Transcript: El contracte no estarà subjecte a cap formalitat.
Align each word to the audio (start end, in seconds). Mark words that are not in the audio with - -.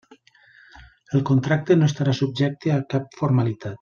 El 1.19 1.23
contracte 1.31 1.77
no 1.81 1.91
estarà 1.91 2.17
subjecte 2.21 2.73
a 2.79 2.83
cap 2.95 3.17
formalitat. 3.21 3.69